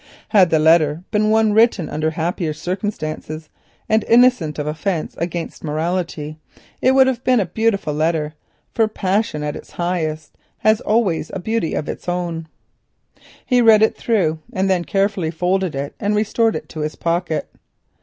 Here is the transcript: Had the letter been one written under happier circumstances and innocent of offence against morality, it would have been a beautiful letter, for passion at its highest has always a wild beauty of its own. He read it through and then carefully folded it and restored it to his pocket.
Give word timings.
Had 0.29 0.49
the 0.49 0.57
letter 0.57 1.03
been 1.11 1.29
one 1.29 1.53
written 1.53 1.87
under 1.87 2.09
happier 2.09 2.53
circumstances 2.53 3.49
and 3.87 4.03
innocent 4.05 4.57
of 4.57 4.65
offence 4.65 5.13
against 5.19 5.63
morality, 5.63 6.39
it 6.81 6.93
would 6.95 7.05
have 7.05 7.23
been 7.23 7.39
a 7.39 7.45
beautiful 7.45 7.93
letter, 7.93 8.33
for 8.73 8.87
passion 8.87 9.43
at 9.43 9.55
its 9.55 9.73
highest 9.73 10.35
has 10.57 10.81
always 10.81 11.29
a 11.29 11.33
wild 11.33 11.43
beauty 11.43 11.73
of 11.75 11.87
its 11.87 12.09
own. 12.09 12.47
He 13.45 13.61
read 13.61 13.83
it 13.83 13.95
through 13.95 14.39
and 14.51 14.67
then 14.67 14.85
carefully 14.85 15.29
folded 15.29 15.75
it 15.75 15.93
and 15.99 16.15
restored 16.15 16.55
it 16.55 16.67
to 16.69 16.79
his 16.79 16.95
pocket. 16.95 17.51